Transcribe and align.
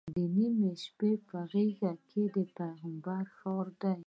د 0.15 0.17
نیمې 0.35 0.71
شپې 0.83 1.11
په 1.27 1.39
غېږ 1.51 1.81
کې 2.09 2.23
د 2.35 2.37
پیغمبر 2.57 3.23
ښار 3.37 3.67
دی. 3.81 3.97